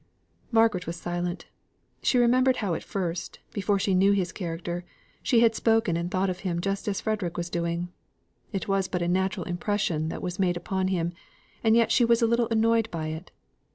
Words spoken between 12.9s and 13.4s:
it.